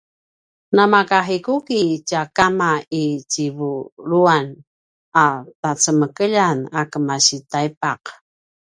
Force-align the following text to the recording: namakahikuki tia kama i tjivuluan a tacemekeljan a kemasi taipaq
namakahikuki 0.75 1.81
tia 2.07 2.23
kama 2.37 2.71
i 3.01 3.03
tjivuluan 3.31 4.47
a 5.23 5.25
tacemekeljan 5.61 6.57
a 6.79 6.81
kemasi 6.91 7.37
taipaq 7.51 8.01